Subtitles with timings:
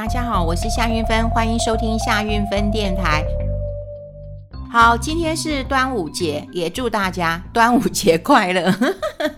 [0.00, 3.22] 大家好，我是夏韵芬，欢迎收听夏韵芬电台。
[4.72, 8.74] 好，今天是端午节，也祝大家端午节快乐。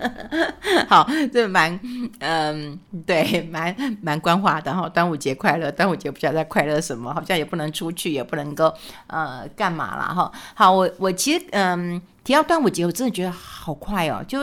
[0.89, 1.81] 好，这蛮
[2.21, 4.89] 嗯，对，蛮蛮官话的哈。
[4.89, 8.73] 端午节快乐，端午节不知道在快乐什么，好像也不能出去，也不能够
[9.09, 10.31] 呃干嘛了哈。
[10.55, 14.39] 好，我我其实嗯提到端午节，我真的觉得好快哦，就。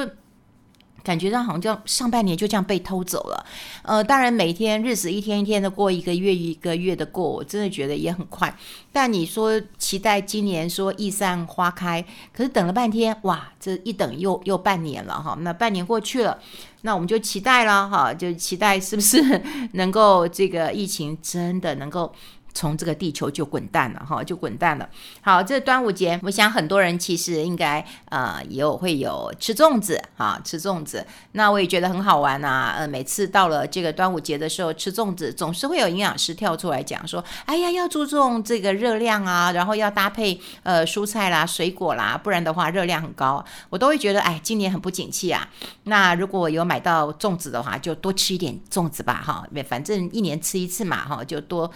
[1.04, 3.46] 感觉到好像就上半年就这样被偷走了，
[3.84, 8.56] 呃，当然每天日子一天一天的过，一个月一个月的过，我真的觉得也很快。
[8.92, 15.38] 但你说期待今年说易散花开，可是等了半天，哇，这一等又又半年了哈。
[15.42, 16.38] 那半年过去了，
[16.82, 19.42] 那我们就期待了哈，就期待是不是
[19.74, 22.14] 能够这个疫情真的能够。
[22.60, 24.90] 从这个地球就滚蛋了哈，就滚蛋了。
[25.22, 31.06] 好，这端午节，我想很多人其实应该呃也有会有吃粽子哈，吃粽子。
[31.32, 32.76] 那我也觉得很好玩呐。
[32.78, 43.42] 呃，每次到了这个端午节的时候吃粽子，总是会有营养师跳出来讲说，哎呀，要注重这个热量啊，然后要搭配呃蔬菜啦、水果啦，不然的话热量很高。
[43.70, 45.48] 我都会觉得，哎，今年很不景气啊。
[45.84, 51.72] 那如果有买到粽子的话，就多吃一点粽子吧哈，反正一年吃一次嘛哈，就多。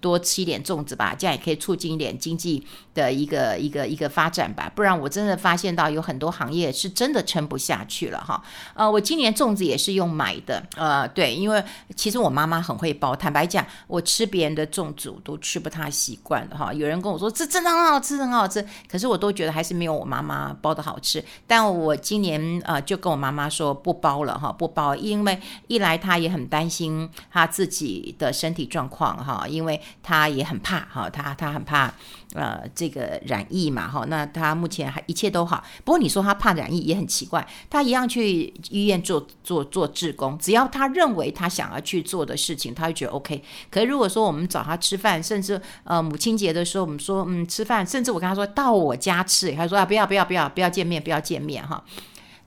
[0.00, 4.70] 多吃一点粽子吧，这样也可以促进一点经济的一个一个一个发展吧。
[4.74, 8.42] 不然我真的发现到有很多行业是真的撑不下去了哈。
[8.74, 11.62] 呃，我今年粽子也是用买的，呃，对，因为
[11.94, 13.16] 其实我妈妈很会包。
[13.16, 16.72] 坦白讲，我吃别人的粽子我都吃不太习惯的哈。
[16.72, 21.24] 有人跟我说这真的很好吃，很好吃，可是我都觉得还是没有我妈妈包的好吃。
[21.46, 29.80] 但我今年呃就跟我妈妈说不包了哈，不包，因为一来她也很担心她自己的身体状况哈，因为。
[30.02, 31.92] 他也很怕哈，他他很怕
[32.34, 35.64] 呃这个染疫嘛哈，那他目前还一切都好。
[35.84, 43.42] 不过你说他怕染疫也很奇怪，他一样去医院做做做志工，只要他认为他想要去做的事情，他会觉得 OK。
[43.70, 51.82] 可是如果说我们找他吃饭，甚至呃母亲节的时候，我们说嗯吃饭，甚至我跟他说到我家吃，他说啊不要不要不要不要见面不要见面哈。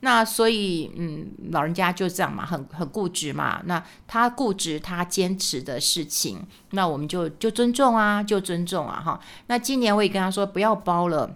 [0.01, 3.61] 那所以，嗯，老人家就这样嘛，很很固执嘛。
[3.65, 9.19] 那他固执，他坚持的事情，那我们就就尊重啊，就尊重啊，哈。
[9.47, 11.35] 那今年我也跟他说不要包了。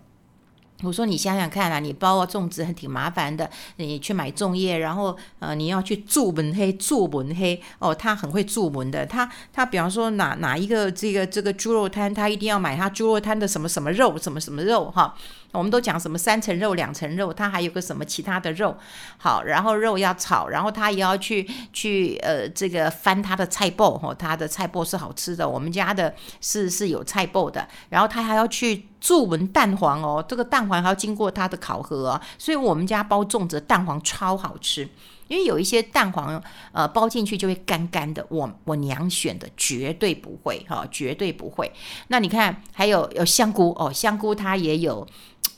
[0.81, 9.06] 我说你想想看啊，你包啊粽子还挺麻烦的，你去买粽叶，然后呃你要去注门黑，注门黑哦，他很会注门的。
[9.06, 15.16] 他他比方说哪哪一个这个这个猪肉摊，他一定要买他猪肉摊的什么什么肉，什么什么肉哈。
[15.53, 18.75] 我们都讲什么三层肉、两层肉，它还有个什么其他的肉，
[19.18, 28.88] 好，然后肉要炒，然后他也要去去呃这个翻他的菜脯哈，他的菜脯是好吃的，我们家的是是有菜脯的，然后他还要去。
[29.03, 34.88] 注文蛋黄哦，这个蛋黄还要经过它的考核，所以我们家包粽子蛋黄超好吃，
[35.33, 41.71] 因为有一些蛋黄呃包进去就会干干的，我我娘选的绝对不会哈、哦，绝对不会。
[42.09, 45.07] 那你看还有有香菇哦，香菇它也有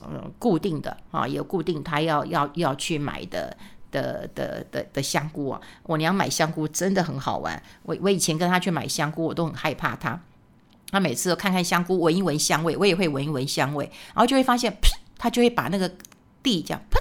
[0.07, 3.55] 嗯固定的啊、有固定它要要要去买的
[3.91, 10.19] 的的的的香菇啊，我娘买香菇真的很好玩，我我以前跟她去买香菇，我都很害怕她。
[10.91, 15.91] 她每次都看看香菇，闻一闻香味，我也会闻一闻香味，然后就会发现，噗，他就会把那个
[16.41, 16.97] 地这样，噗，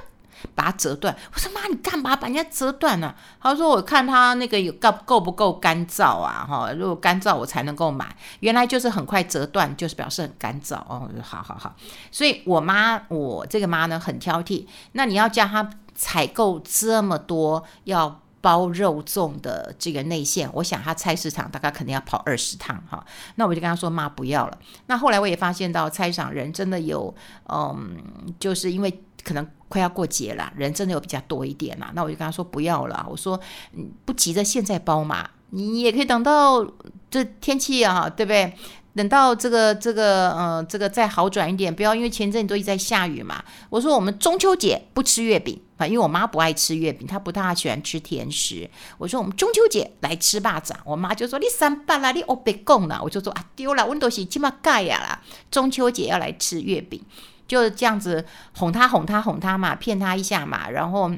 [0.55, 1.15] 把它折断。
[1.32, 3.15] 我说妈，你干嘛把人家折断呢？
[3.41, 6.47] 他说我看他那个有够够不够干燥啊？
[6.49, 8.16] 哈，如果干燥我才能够买。
[8.41, 11.09] 原来就是很快折断，就是表示很干燥哦。
[11.22, 11.75] 好好好，
[12.10, 14.66] 所以我妈，我这个妈呢很挑剔。
[14.93, 18.21] 那你要叫她采购这么多要。
[18.44, 23.03] 包肉粽的这个内馅，我想他菜市场大概肯定要跑二十趟哈。
[23.37, 27.15] 那我就跟他说：“妈，不要了。”那后来我也发现到菜市场人真的有，
[27.49, 27.97] 嗯，
[28.38, 31.90] 就是因为可能快要过节了，人真的有比较多一点啦。
[31.94, 33.40] 那我就跟他说：“不要了。”我说
[33.74, 36.64] ：“嗯，不急着现在包嘛，你也可以等到
[37.10, 38.52] 这天气啊，对不对？”
[38.96, 43.42] 等到这个这个呃这个再好转一点，不要因为前阵子都一直在下雨嘛。
[43.68, 48.70] 我说我们中秋节不吃月饼啊，因为我妈不爱吃月饼，她不太喜欢吃甜食。
[48.98, 53.00] 我说我们中秋节来吃肉粽，我妈就说你三八啦，你哦别讲啦。
[53.03, 55.20] 我就说啊丢了，温度是起码盖呀啦。
[55.50, 57.03] 中秋节要来吃月饼，
[57.46, 58.24] 就这样子
[58.56, 61.10] 哄他哄他哄他嘛，骗他一下嘛，然后。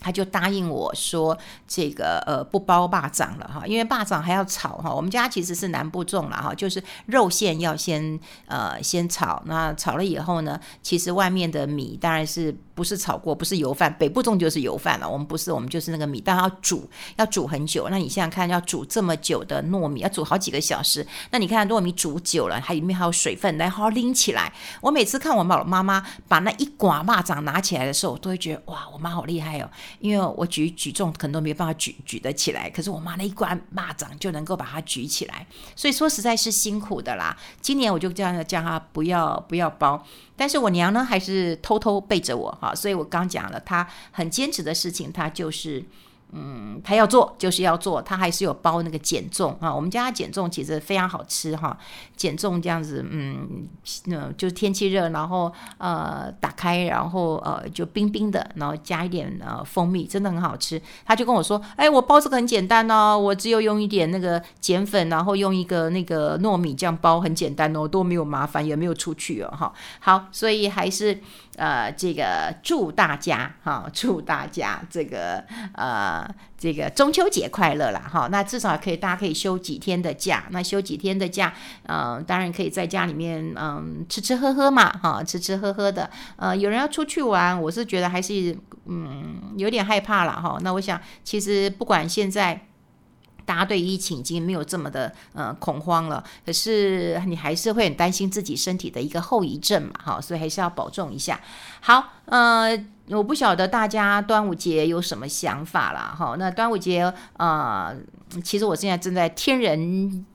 [0.00, 1.36] 他就答应我说
[1.66, 4.94] ：“这个呃不包肉粽了哈，因为肉粽还要炒哈。
[4.94, 13.92] 我们家其实是南部粽了哈，就是肉馅要先呃先炒，那炒了以后呢，其实外面的米当然是不是炒过，不是油饭。
[13.98, 17.88] 北部粽就是油饭了，我们不是，我们就是那个米，但要煮要煮很久。
[17.90, 21.04] 那你想想看，要煮这么久的糯米，要煮好几个小时。
[21.30, 24.52] 那你看糯米煮久了，它里面还有水分，来好拎起来。
[24.80, 29.68] 我每次看我妈妈把那一刮肉粽拿起来的时候，我都会觉得哇，我妈好厉害哦。”
[30.00, 37.36] 因为我举举重可能都没办法举举得起来，可是我妈那一关蚂蚱就能够把它举起来，所以说实在是辛苦的啦。
[37.60, 40.04] 今年我就这样叫她不要不要包，
[40.36, 45.84] 但是我娘呢还是偷偷背着我哈，所以我刚讲了，她很坚持的事情，她就是。
[46.30, 49.74] 嗯，他要做就是要做，他还是有包那个减重啊。
[49.74, 51.76] 我们家减重其实非常好吃哈，
[52.16, 53.66] 减重这样子，嗯，
[54.04, 60.80] 那就是天气热，然后呃打开，然后呃就冰冰的，然后加一点呃蜂蜜，真的很好吃。
[61.06, 69.72] 他就跟我说，哎，我包这个很简单哦，我只有用一点那个碱粉，然后用一个那个糯米酱包，很简单哦，都没有麻烦，也没有出去哦，哈。
[70.00, 71.18] 好，所以还是
[71.56, 75.42] 呃这个祝大家哈，祝大家这个
[75.72, 76.17] 呃。
[76.56, 78.00] 这个中秋节快乐啦！
[78.10, 80.44] 哈，那至少可以，大家可以休几天的假。
[80.50, 81.52] 那休几天的假，
[81.86, 86.08] 嗯、当然可以在家里面，嗯，吃吃喝喝嘛，哈，吃吃喝喝的。
[86.36, 88.56] 呃，有人要出去玩，我是觉得还是，
[88.86, 90.58] 嗯，有点害怕了哈。
[90.62, 92.67] 那我想，其实不管现在。
[93.48, 101.40] 大家对疫情已经没有这么的呃恐慌了，可是你还是会很担心自己身体的一个后遗症嘛，哈，所以还是要保重一下。
[101.80, 102.78] 好，呃，
[103.08, 106.36] 我不晓得大家端午节有什么想法啦，哈。
[106.38, 107.94] 那端午节啊、
[108.44, 110.26] 其实我现在正在天人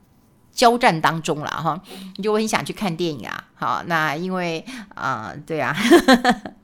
[0.50, 1.80] 交战当中了，哈，
[2.20, 4.64] 就我很想去看电影啊，好，那因为
[4.96, 5.72] 啊、对啊。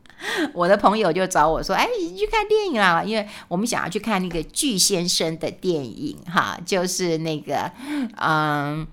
[0.53, 7.71] 我的朋友就找我说：“哎，你去看电影啦，因为我们想要去看那个巨先生的电影，哈，就是那个，
[8.17, 8.87] 嗯，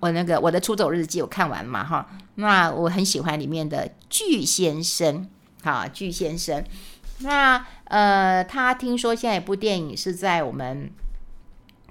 [0.00, 5.28] 我那个我的出走日记我看完嘛，哈，那我很喜欢里面的巨先生，
[5.62, 6.64] 哈，巨先生，
[7.18, 10.90] 那呃，他听说现在一部电影是在我们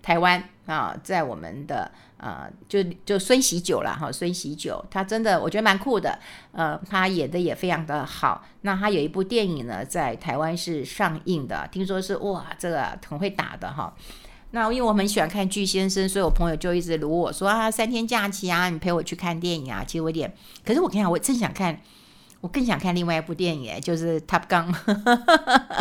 [0.02, 6.18] 台湾啊，在我们的。”呃，就就孙喜九了哈，孙喜九他真的我觉得蛮酷的，
[6.52, 8.44] 呃，他演的也非常的好。
[8.62, 13.94] 那他有一部电影呢，在台湾是上映的，听说是哇，这个很会打的哈。
[14.52, 19.84] 那因为我很喜欢看巨先生，所以我朋友就一直卢我说啊，三天假期啊，你陪我去看电影啊。
[19.86, 20.34] 其实我有点，
[20.66, 21.80] 可是我跟你讲，我正想看，
[22.42, 24.74] 我更想看另外一部电影，就是《Top Gun》，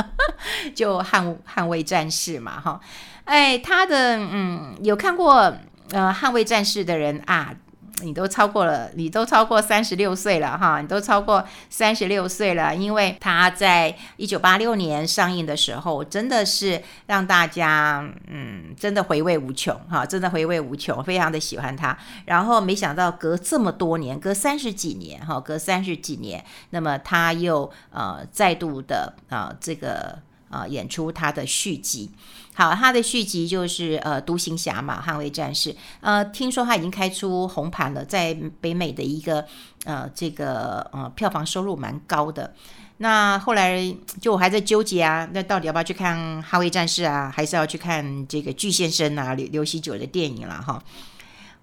[0.76, 2.78] 就捍捍卫战士嘛哈。
[3.24, 5.56] 哎，他的嗯，有看过。
[5.90, 7.54] 呃，捍卫战士的人啊，
[8.02, 21.96] 你都超过了，你都超过三十六岁了哈，你都超过三十六岁了，因为他在一九八六年上映的时候，真的是让大家嗯，真的回味无穷哈，真的回味无穷，非常的喜欢他。
[22.24, 30.18] 然后没想到隔这么多年，隔三十几年哈，隔三十几年，那么他又呃再度的啊、呃、这个。
[30.48, 32.08] 啊、呃，演出他的续集，
[32.58, 35.76] 好，他的续集就是呃，独行侠嘛，捍卫战士。
[36.00, 39.44] 呃，听说他已经开出红盘了，在北美的一个
[39.84, 42.54] 呃，这个呃，票房收入蛮高的。
[42.96, 50.82] 那后来就我还在纠结啊，那到底要不要去看捍卫战士啊，还是要去看这个巨先生啊，刘刘锡久的电影了哈？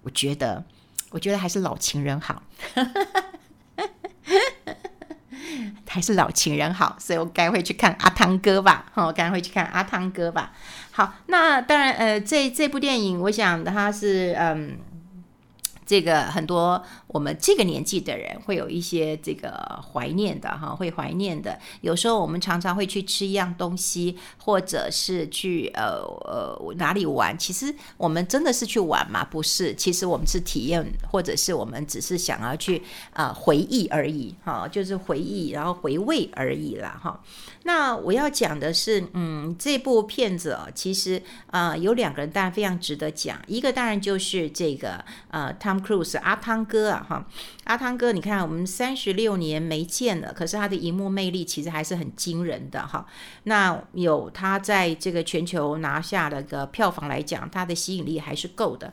[0.02, 0.64] 我觉得，
[1.10, 2.40] 我觉得还是老情人好。
[5.86, 8.86] 还是老情人好，所以我该会去看阿汤哥吧。
[8.92, 10.52] 哈，我该会去看阿汤哥吧。
[10.96, 14.78] 好，那当然，呃，这这部电影，我想它是嗯。
[15.86, 19.52] 这个很多我们这个年纪的人会有一些这个
[19.92, 21.58] 怀念的哈，会怀念的。
[21.82, 27.36] 有时候我们常常会去吃一样东西，或者是去呃呃哪里玩。
[27.38, 29.22] 其实我们真的是去玩吗？
[29.30, 37.20] 不是，其实我们是体验，或者是我们只是想要去啊、回忆而已哈，就是回忆然后回味而已啦哈。
[37.64, 45.73] 那我要讲的是，嗯，这部片子哦，其实啊、有两个人当然非常值得讲，一个当然就是这个呃他。
[45.82, 47.26] Cruise 阿汤哥啊，哈，
[47.64, 53.06] 阿汤哥，你看我们三十六年没见了，可是他的荧幕魅力其实还是很惊人的哈。
[53.44, 58.92] 那有他在这个全球拿下了个票房来讲，他的吸引力还是够的。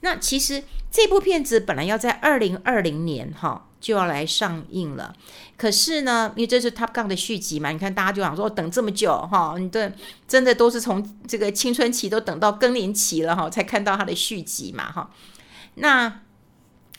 [0.00, 5.14] 那其实这部片子本来要在二零二零年哈就要来上映了，
[5.56, 9.92] 可是呢，因为这是 Top Gun 的续集嘛，你看大家就想说等这么久哈，你的
[10.26, 15.08] 真的都是从这个青春期都等到更年期了哈，才看到他的续集嘛哈。
[15.74, 16.20] 那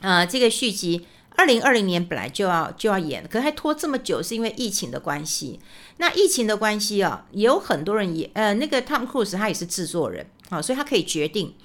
[0.02, 5.60] 呃，这个续集二零二零年本来就要就要演，可还拖这么久，是因为疫情的关系。
[5.98, 11.56] 那疫情的关系啊，也有很多人也呃，那个 Tom Cruise 他也是制作人啊，所以他可以决定。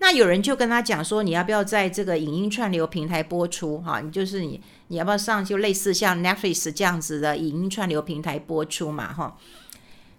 [0.00, 3.78] 那有人就跟他讲说，你要不要在这个影音串流平台播出？
[3.78, 9.12] 哈，你就是你你要不要上就类似像 Netflix 这样子的影音串流平台播出嘛？
[9.12, 9.36] 哈。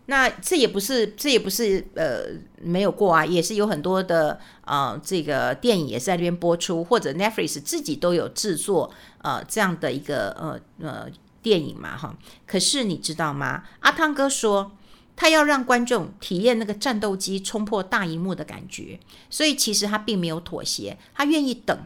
[0.09, 2.23] 那这也不是，这也不是呃
[2.59, 11.07] 没有过啊，也是有很多的啊、呃，这个电影也是在这边播出，或者 Netflix 自己都有制作呃这样的一个呃呃
[11.43, 12.17] 电影嘛哈。
[12.47, 13.63] 可是你知道吗？
[13.81, 14.71] 阿汤哥说
[15.15, 18.99] 他要让观众体验那个战斗机冲破大荧幕的感觉，
[19.29, 21.77] 所以其实他并没有妥协，他愿意等，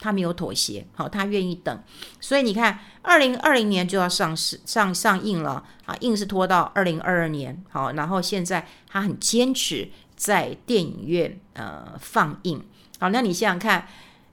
[0.00, 1.82] 他没有妥协，好，他愿意等。
[2.20, 12.60] 所以你看，二零二零年就要上市上上映了啊，硬是拖到二零二二年，好，然后现在他很坚持在电影院呃放映，
[12.98, 13.86] 好，那你想想看。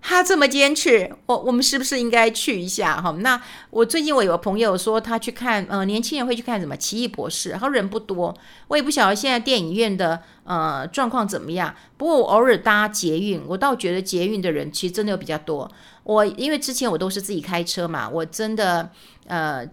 [0.10, 3.12] 他这么坚持，我我们是不是应该去一下哈？
[3.20, 8.34] 那我最近我有个朋友说他去看，呃，年轻人会去看什么《奇异博士》，然后人不多，
[8.70, 11.76] 我也不晓得现在电影院的呃状况怎么样。
[11.98, 15.70] 不过我偶尔搭捷运，我倒觉得捷运的人其实真的有比较多。
[16.04, 18.90] 我因为之前我都是自己开车嘛，我真的
[19.26, 19.68] 呃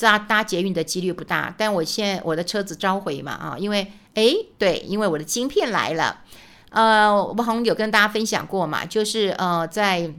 [0.00, 1.54] 搭搭捷运的几率不大。
[1.56, 6.24] 但我现在我的车子召回嘛啊，因为哎对，因为我的晶片来了。
[6.70, 10.12] 呃，我好像有跟大家分享过嘛，就是呃，在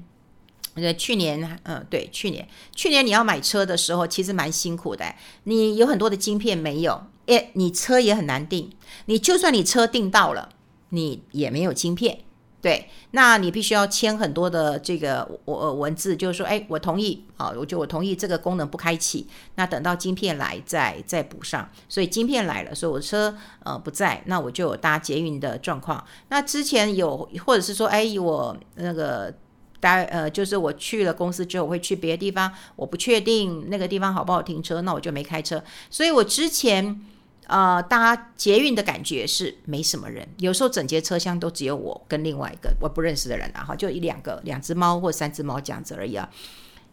[0.75, 5.05] 呃去年，呃，对，去年，去年你要买车的时候，其实蛮辛苦的。
[5.43, 8.71] 你有很多的晶片没有，诶，你车也很难订。
[9.05, 10.49] 你就算你车订到了，
[10.89, 12.19] 你也没有晶片。
[12.59, 21.69] 对，那你必须要签很多的这个我文字，就是说，哎，我同意啊，我就我同意这个功能不开启，那等到晶片来再再补上。
[21.87, 26.03] 所以晶片来了，所以我车呃不在，那我就有搭捷运的状况。
[26.29, 29.31] 那之前有，或者是说，哎，我那个
[29.79, 35.63] 搭呃，就是我去了公司之后，我会去别的地方，我不确定那个地方好不好停车，那我就没开车。
[35.91, 36.99] 所以我之前。
[37.47, 46.29] 呃，搭捷运的感觉是没什么人，有时候整节车厢都只有我跟另外一个我不认识的人啊，哈，就一两个，两只猫或三只猫这样子而已啊。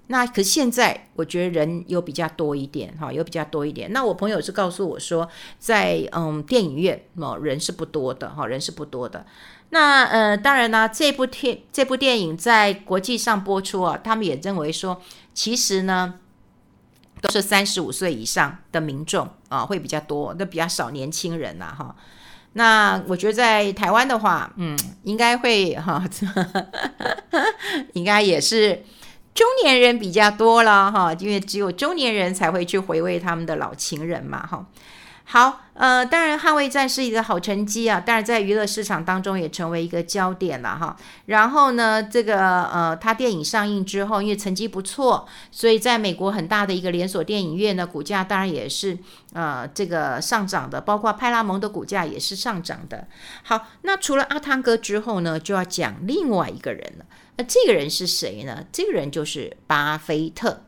[0.07, 3.93] 那可是现在我觉得人有比较多一点，哈，有比较多一点。
[3.93, 9.27] 那我朋友是告诉我说，在嗯电影院哦人是不多的，哈，人是不多的。
[9.71, 15.03] 那呃，当然呢，这部电这部电影在国际上播出啊，他们也认为说，
[15.35, 16.21] 其实呢。
[17.25, 21.97] 都是三十五岁以上的民众啊，会比较多，都比较少年轻人呐，哈。
[22.53, 26.05] 那我觉得在台湾的话，嗯，应该会哈，
[27.95, 28.85] 应该也是
[29.35, 34.67] 中年人比较多了哈，因为只有中年人才会去回味他们的老情人嘛，哈。
[35.27, 40.95] 好，呃，当然，《捍卫战》是一个好成绩啊，当然在娱乐市场当中也成为一个焦点了哈。
[41.27, 48.99] 然后呢，这个呃，它电影上映之后，因为成绩不错，所以在美国很大的一个连锁电影院呢股价当然也是
[49.33, 53.09] 呃这个上涨的，包括派拉蒙的股价也是上涨的。
[53.45, 57.07] 好，那除了阿汤哥之后呢，就要讲另外一个人了。
[57.37, 58.65] 那这个人是谁呢？
[58.71, 60.65] 这个人就是巴菲特。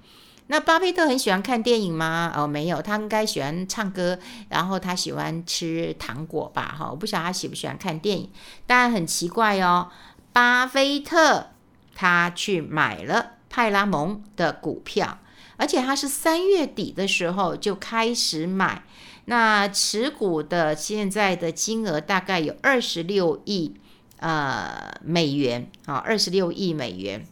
[0.48, 2.32] 那巴菲特很喜欢看电影吗？
[2.36, 4.16] 哦，没有，他应该喜欢唱歌，
[4.48, 6.72] 然后他喜欢吃糖果吧？
[6.78, 8.30] 哈，我不晓得他喜不喜欢看电影。
[8.64, 9.90] 但很奇怪哦，
[10.32, 11.48] 巴菲特
[11.96, 15.18] 他去买了派拉蒙的股票，
[15.56, 18.84] 而且他是三月底的时候就开始买，
[19.24, 23.74] 那持股的现在的金额大概有二十六亿
[24.18, 27.26] 呃美元啊，二十六亿美元。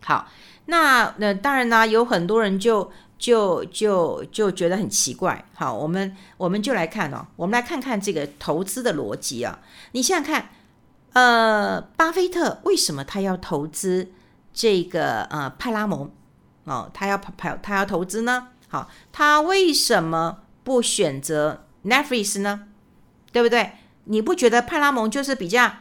[0.00, 0.26] 好。
[0.66, 5.44] 那那当然呢，有很多人就就就就觉得很奇怪。
[5.54, 9.60] 好，我们我们就来看哦，我们来看看这个投资的逻辑啊。
[9.92, 10.48] 你想想看，
[11.12, 14.10] 呃，巴菲特为什么他要投资
[14.54, 16.10] 这个呃派拉蒙
[16.64, 16.90] 哦？
[16.94, 18.48] 他要派他要投资呢？
[18.68, 22.68] 好，他为什么不选择 Netflix 呢？
[23.32, 23.72] 对不对？
[24.04, 25.72] 你不觉得派拉蒙就是比较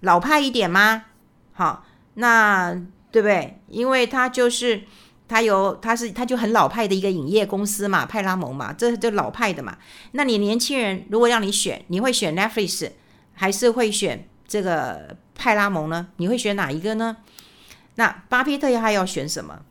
[0.00, 1.04] 老派一点吗？
[1.52, 2.80] 好，那。
[3.10, 3.60] 对不对？
[3.68, 4.82] 因为他就是
[5.28, 9.76] 他有，他是他就很老派的一个影业公司嘛，派拉蒙嘛，这这老派的嘛。
[10.12, 12.90] 那你年轻人如果让你选，你会选 Netflix
[13.34, 16.08] 还是会选这个派拉蒙呢？
[16.16, 17.16] 你会选哪一个呢？
[17.96, 19.62] 那巴菲特他要选什么？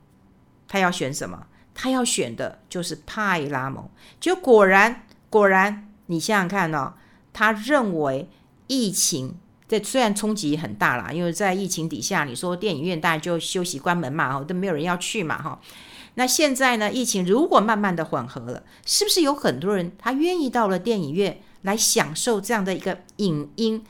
[0.68, 1.48] 他要选什么？
[1.74, 3.90] 他要选的就是派拉蒙。
[4.20, 6.94] 就果然果然，你想想看哦，
[7.32, 8.30] 他认为
[8.68, 9.38] 疫情。
[9.70, 15.62] 这虽然冲击很大啦，因为在疫情底下，你说电影院大家就休息关门嘛，都没有人要去嘛，哈。
[16.16, 23.86] 那现在呢，疫情如果慢慢的缓和了，是不是有很多人他愿意到了电影院来享受这样的一个影音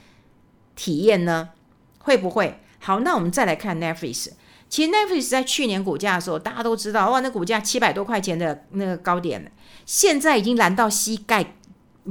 [0.75, 1.51] 体验呢？
[1.99, 2.59] 会不会？
[2.79, 4.31] 好，那我们再来看 Netflix。
[4.67, 9.49] 其实 Netflix 在去年股价的时候，大家都知道，哇，那股价七百多块钱的那个高点，
[9.85, 11.55] 现在已经拦到膝盖。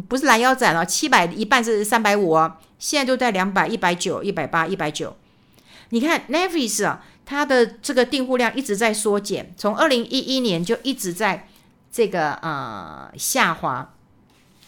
[0.02, 5.17] 不是拦腰斩了，七百一半是三百五哦，现在都在两百、一百九、一百八、一百九。
[5.90, 11.49] 你看 Netflix 啊，它的这个订户量一直在缩减，从二零一一年就一直在
[11.90, 13.95] 这个呃下滑。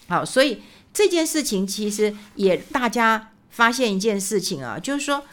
[0.07, 5.23] 好，所以这件事情其实也大家发现一件事情啊，就是说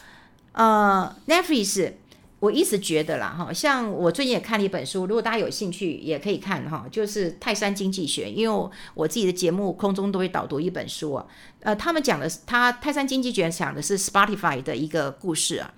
[0.52, 1.95] 呃 Netflix
[2.40, 11.26] 我一直觉得啦，哈，像我最近也看了一本书，如果大家有兴趣也可以看哈，就是泰山经济学，因为我自己的节目空中都会导读一本书啊，
[11.61, 15.75] 呃，他们讲的是他泰山经济学讲的是 Spotify 的一个故事啊，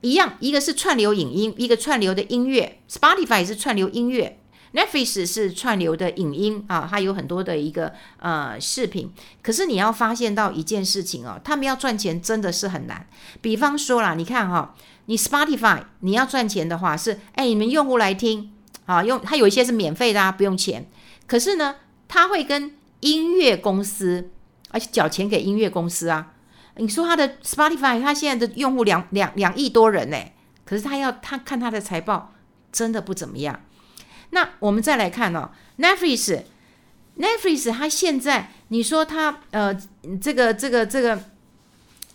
[0.00, 4.36] 一样，一个是串流影音，一个串流的音乐，Spotify 是串流音乐。
[4.72, 9.12] Netflix 是串流的影音啊，它有很多的一个呃视频。
[9.42, 13.04] 可是你要发现到一件事情哦，他们要赚钱真的是很难。
[13.40, 14.72] 比方说啦，你看哈、
[15.10, 18.52] 你 Spotify 你要赚钱的话是，哎，你们用户来听
[18.86, 20.88] 啊，用它有一些是免费的啊，不用钱。
[21.26, 21.74] 可是呢，
[22.06, 24.30] 他会跟音乐公司
[24.68, 26.34] 而且缴钱给音乐公司啊。
[26.76, 30.16] 你说他的 Spotify，他现在的用户两两两亿多人呢，
[30.64, 32.32] 可是他要他看他的财报
[32.70, 33.62] 真的不怎么样。
[34.30, 39.76] 那我们再来看哦，Netflix，Netflix 它现在你说它呃
[40.20, 41.20] 这个这个这个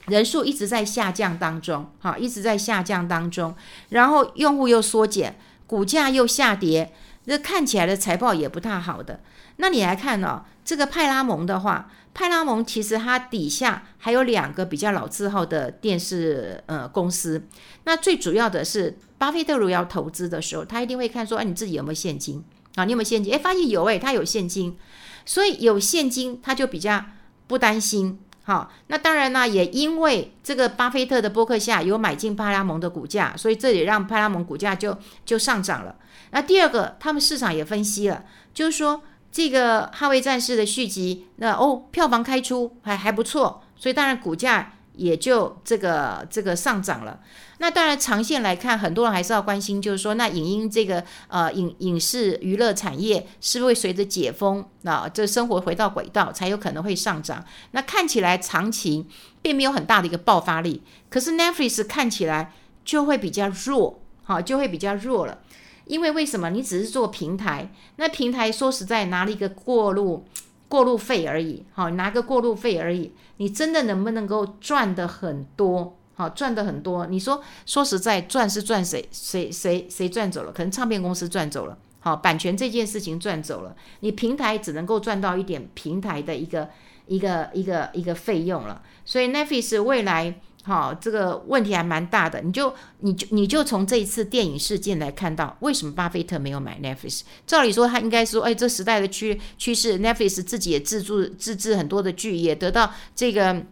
[0.07, 3.55] 人数一直在下降当中，哈，一直在下降当中，
[3.89, 6.93] 然后用户又缩减，股价又下跌，
[7.25, 9.21] 这看起来的财报也不太好的。
[9.57, 17.47] 那你来看哦，这个派拉蒙的话，派拉蒙其实它底下还有两个比较老字号的电视呃公司，
[17.85, 18.97] 那最主要的是。
[19.17, 22.43] 巴菲特如果要投资的时候，他一定会看说，哎，你自己有没有现金
[22.75, 22.83] 啊？
[22.83, 23.33] 你有没有现金？
[23.33, 24.77] 哎，发现有，哎，他有现金，
[25.25, 27.01] 所以有现金他就比较
[27.47, 28.19] 不担心。
[28.45, 35.95] 好，那当然呢，也因为这个巴菲特的博客下有买进派拉蒙的股价，所以这也让派拉蒙股价就就上涨了。
[36.29, 38.23] 那第二个，他们市场也分析了，
[38.53, 44.73] 就是说这个《捍卫战士》的续集，那哦，票房开出还还不错，所以当然股价。
[44.97, 47.19] 也就这个这个上涨了。
[47.57, 57.45] 那当然，长线来看，很多人还是要关心，就是说，那影音这个呃影影视娱乐产业是不是会随着解封，那这生活回到轨道，才有可能会上涨？
[57.71, 59.05] 那看起来长期
[59.41, 62.51] 并没有很大的一个爆发力，可是 Netflix 看起来
[62.83, 65.39] 就会比较弱，好，就会比较弱了。
[65.85, 66.49] 因为为什么？
[66.49, 70.25] 你只是做平台，那平台说实在拿了一个过路。
[70.67, 73.13] 过路费而已，好，拿个过路费而已。
[73.37, 75.97] 你真的能不能够赚的很多？
[76.15, 77.05] 好，赚的很多。
[77.07, 79.07] 你说说实在，赚是赚谁？
[79.11, 80.51] 谁谁谁赚走了？
[80.51, 81.77] 可能唱片公司赚走了。
[81.99, 83.75] 好，版权这件事情赚走了。
[83.99, 86.69] 你平台只能够赚到一点平台的一个
[87.07, 88.81] 一个一个一个费用了。
[89.03, 90.39] 所以 n e f i s 未来。
[90.67, 97.21] 好，这个问题还蛮大的，你就你就你就从这一次电影事件来看到，为什么巴菲特没有买 Netflix？
[97.45, 103.63] 照理说他应该说，哎，这时代的趋趋势，Netflix 自己也自制自制很多的剧，也得到这个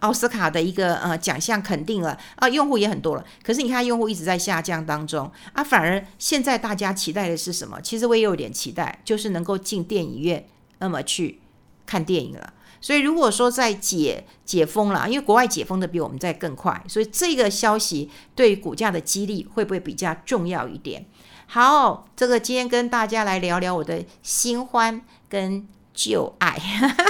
[0.00, 3.24] 奥斯卡的一个呃奖项肯定了啊，用户也很多了。
[3.44, 7.80] 可是你看，用户一直在下降当中啊，反而现在大家期待的是什么？
[7.80, 10.44] 其实我也有点期待，就是能够进电影院
[10.80, 11.38] 那么去
[11.86, 12.52] 看电影了。
[12.86, 21.04] 所以，如果说在解解封了，因为国外解封的比我们在更快，所以这个消息对股价的激励会不会比较重要一点？
[21.48, 26.56] 好，这个今天跟大家来聊聊我的新欢跟旧爱，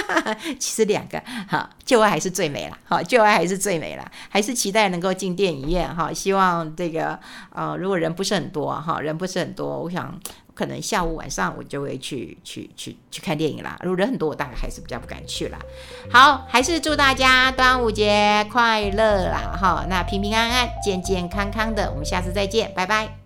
[0.59, 10.19] 其实两个哈，旧爱还是最美了，好，旧爱还是最美了，还是期待能够进电影院哈，希望这个呃，如果人不是很多哈，人不是很多，我想。
[10.57, 13.79] 可能下午晚上我就会去去去去看电影啦。
[13.83, 15.59] 如果人很多，我大概还是比较不敢去啦。
[16.11, 19.57] 好，还是祝大家端午节快乐啦！
[19.61, 23.26] 哈，那平平安安、健健康康的，我们下次再见，拜拜。